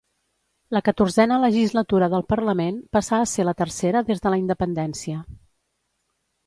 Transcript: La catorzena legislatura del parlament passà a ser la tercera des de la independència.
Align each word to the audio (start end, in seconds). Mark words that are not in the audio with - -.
La 0.75 0.79
catorzena 0.87 1.37
legislatura 1.43 2.09
del 2.15 2.25
parlament 2.33 2.81
passà 2.99 3.21
a 3.21 3.29
ser 3.35 3.47
la 3.49 3.57
tercera 3.63 4.03
des 4.09 4.27
de 4.27 4.35
la 4.35 4.43
independència. 4.45 5.25